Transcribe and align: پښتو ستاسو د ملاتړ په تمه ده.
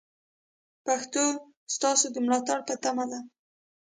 پښتو 0.85 1.23
ستاسو 1.75 2.05
د 2.13 2.17
ملاتړ 2.25 2.59
په 2.67 2.73
تمه 2.83 3.05
ده. 3.11 3.19